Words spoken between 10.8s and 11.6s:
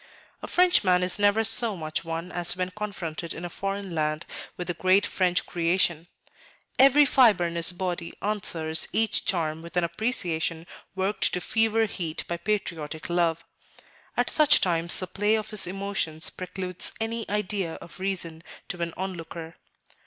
worked to